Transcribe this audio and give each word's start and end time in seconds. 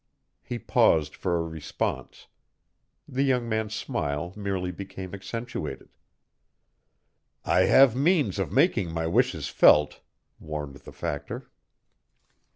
He 0.41 0.57
paused 0.57 1.15
for 1.15 1.37
a 1.37 1.43
response. 1.43 2.25
The 3.07 3.21
young 3.21 3.47
man's 3.47 3.75
smile 3.75 4.33
merely 4.35 4.71
became 4.71 5.13
accentuated. 5.13 5.89
"I 7.45 7.65
have 7.65 7.95
means 7.95 8.39
of 8.39 8.51
making 8.51 8.91
my 8.93 9.05
wishes 9.05 9.47
felt," 9.47 10.01
warned 10.39 10.77
the 10.77 10.91
Factor. 10.91 11.51